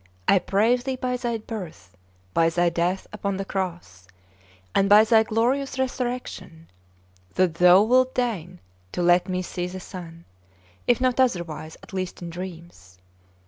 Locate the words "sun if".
9.79-10.99